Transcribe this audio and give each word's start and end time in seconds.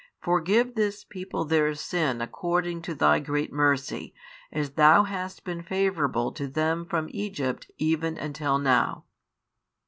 Forgive 0.19 0.73
this 0.73 1.03
people 1.03 1.45
their 1.45 1.75
sin 1.75 2.21
according 2.21 2.81
to 2.81 2.95
Thy 2.95 3.19
great 3.19 3.53
mercy, 3.53 4.15
as 4.51 4.71
Thou 4.71 5.03
hast 5.03 5.43
been 5.43 5.61
favourable 5.61 6.31
to 6.31 6.47
them 6.47 6.85
from 6.87 7.07
Egypt 7.11 7.69
even 7.77 8.17
until 8.17 8.57
now. 8.57 9.05